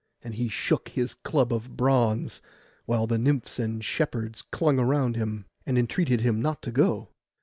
And 0.23 0.33
he 0.33 0.47
shook 0.49 0.89
his 0.89 1.13
club 1.13 1.53
of 1.53 1.77
bronze, 1.77 2.41
while 2.85 3.05
the 3.05 3.19
nymphs 3.19 3.59
and 3.59 3.85
shepherds 3.85 4.41
clung 4.41 4.77
round 4.77 5.15
him, 5.15 5.45
and 5.63 5.77
entreated 5.77 6.21
him 6.21 6.41
not 6.41 6.63
to 6.63 6.71
go. 6.71 7.09